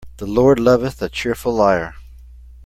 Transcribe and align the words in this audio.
The 0.17 0.25
Lord 0.25 0.59
loveth 0.59 0.99
a 1.03 1.09
cheerful 1.09 1.53
liar. 1.53 1.93